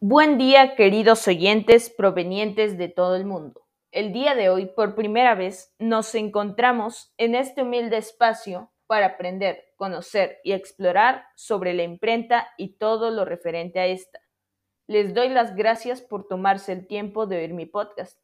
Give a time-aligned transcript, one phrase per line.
[0.00, 3.66] Buen día, queridos oyentes provenientes de todo el mundo.
[3.90, 9.64] El día de hoy, por primera vez, nos encontramos en este humilde espacio para aprender,
[9.76, 14.20] conocer y explorar sobre la imprenta y todo lo referente a esta.
[14.86, 18.20] Les doy las gracias por tomarse el tiempo de oír mi podcast.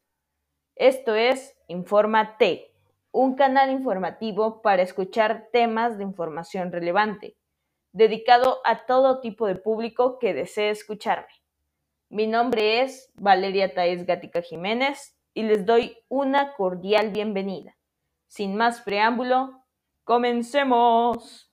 [0.75, 1.57] Esto es
[2.37, 2.68] T,
[3.11, 7.35] un canal informativo para escuchar temas de información relevante,
[7.91, 11.33] dedicado a todo tipo de público que desee escucharme.
[12.09, 17.77] Mi nombre es Valeria Taez Gatica Jiménez y les doy una cordial bienvenida.
[18.27, 19.63] Sin más preámbulo,
[20.03, 21.48] comencemos.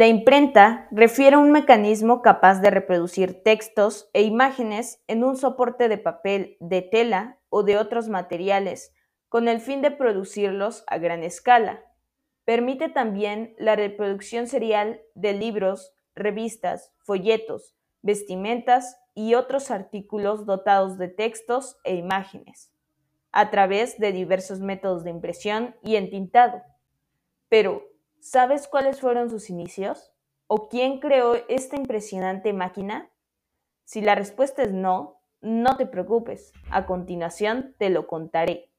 [0.00, 5.90] La imprenta refiere a un mecanismo capaz de reproducir textos e imágenes en un soporte
[5.90, 8.94] de papel, de tela o de otros materiales,
[9.28, 11.84] con el fin de producirlos a gran escala.
[12.46, 21.08] Permite también la reproducción serial de libros, revistas, folletos, vestimentas y otros artículos dotados de
[21.08, 22.72] textos e imágenes,
[23.32, 26.62] a través de diversos métodos de impresión y entintado.
[27.50, 27.89] Pero,
[28.20, 30.12] ¿Sabes cuáles fueron sus inicios?
[30.46, 33.10] ¿O quién creó esta impresionante máquina?
[33.84, 36.52] Si la respuesta es no, no te preocupes.
[36.70, 38.70] A continuación te lo contaré.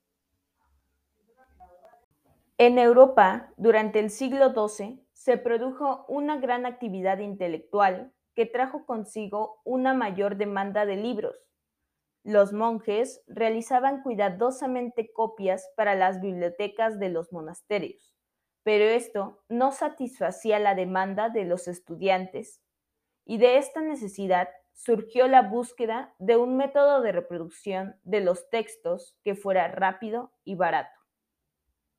[2.59, 9.59] En Europa, durante el siglo XII, se produjo una gran actividad intelectual que trajo consigo
[9.63, 11.35] una mayor demanda de libros.
[12.23, 18.11] Los monjes realizaban cuidadosamente copias para las bibliotecas de los monasterios
[18.63, 22.61] pero esto no satisfacía la demanda de los estudiantes
[23.25, 29.17] y de esta necesidad surgió la búsqueda de un método de reproducción de los textos
[29.23, 30.97] que fuera rápido y barato.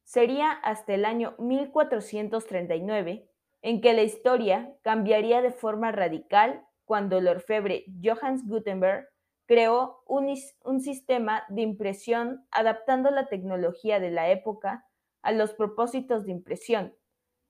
[0.05, 3.29] Sería hasta el año 1439
[3.63, 9.09] en que la historia cambiaría de forma radical cuando el orfebre Johannes Gutenberg
[9.47, 10.35] creó un,
[10.65, 14.85] un sistema de impresión adaptando la tecnología de la época
[15.23, 16.95] a los propósitos de impresión,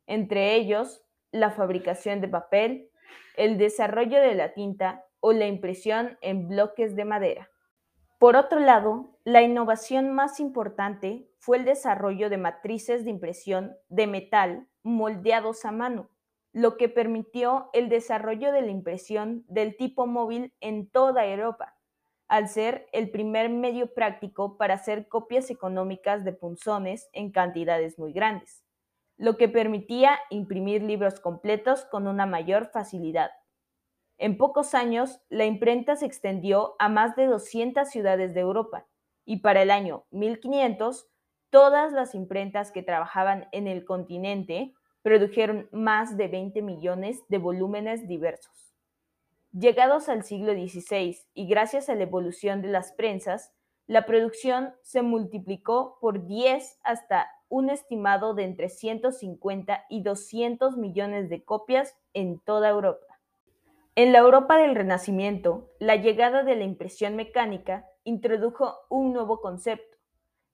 [0.06, 2.90] entre ellos la fabricación de papel,
[3.36, 7.50] el desarrollo de la tinta o la impresión en bloques de madera.
[8.18, 14.06] Por otro lado, la innovación más importante fue el desarrollo de matrices de impresión de
[14.06, 16.08] metal moldeados a mano,
[16.52, 21.74] lo que permitió el desarrollo de la impresión del tipo móvil en toda Europa,
[22.32, 28.14] al ser el primer medio práctico para hacer copias económicas de punzones en cantidades muy
[28.14, 28.64] grandes,
[29.18, 33.32] lo que permitía imprimir libros completos con una mayor facilidad.
[34.16, 38.86] En pocos años, la imprenta se extendió a más de 200 ciudades de Europa
[39.26, 41.10] y para el año 1500,
[41.50, 44.72] todas las imprentas que trabajaban en el continente
[45.02, 48.71] produjeron más de 20 millones de volúmenes diversos.
[49.52, 53.52] Llegados al siglo XVI y gracias a la evolución de las prensas,
[53.86, 61.28] la producción se multiplicó por 10 hasta un estimado de entre 150 y 200 millones
[61.28, 63.20] de copias en toda Europa.
[63.94, 69.98] En la Europa del Renacimiento, la llegada de la impresión mecánica introdujo un nuevo concepto,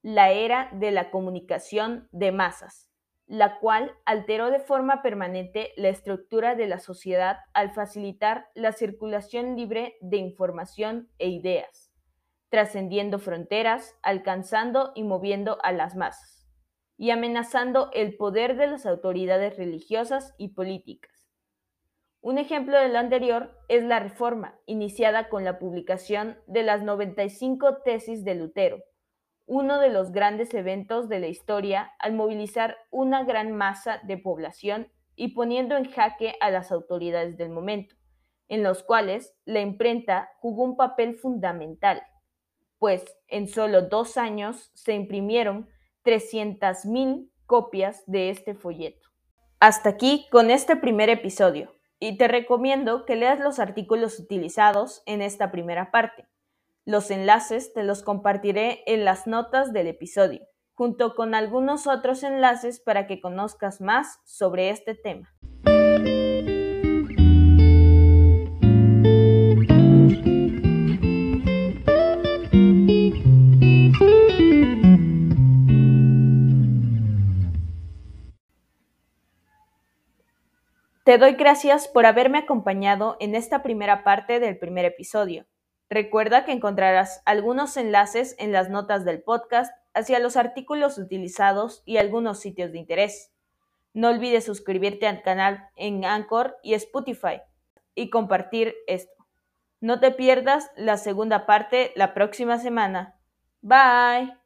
[0.03, 2.88] la era de la comunicación de masas
[3.29, 9.55] la cual alteró de forma permanente la estructura de la sociedad al facilitar la circulación
[9.55, 11.93] libre de información e ideas,
[12.49, 16.49] trascendiendo fronteras, alcanzando y moviendo a las masas,
[16.97, 21.29] y amenazando el poder de las autoridades religiosas y políticas.
[22.23, 27.83] Un ejemplo de lo anterior es la Reforma, iniciada con la publicación de las 95
[27.85, 28.83] tesis de Lutero,
[29.49, 34.93] uno de los grandes eventos de la historia al movilizar una gran masa de población
[35.17, 37.97] y poniendo en jaque a las autoridades del momento,
[38.49, 42.03] en los cuales la imprenta jugó un papel fundamental,
[42.79, 45.67] pues en solo dos años se imprimieron
[46.05, 49.09] 300.000 copias de este folleto.
[49.61, 55.23] Hasta aquí con este primer episodio, y te recomiendo que leas los artículos utilizados en
[55.23, 56.29] esta primera parte
[56.89, 60.41] los enlaces te los compartiré en las notas del episodio,
[60.73, 65.29] junto con algunos otros enlaces para que conozcas más sobre este tema.
[81.05, 85.45] Te doy gracias por haberme acompañado en esta primera parte del primer episodio.
[85.91, 91.97] Recuerda que encontrarás algunos enlaces en las notas del podcast hacia los artículos utilizados y
[91.97, 93.33] algunos sitios de interés.
[93.95, 97.41] No olvides suscribirte al canal en Anchor y Spotify
[97.95, 99.27] y compartir esto.
[99.81, 103.19] No te pierdas la segunda parte la próxima semana.
[103.63, 104.38] Bye.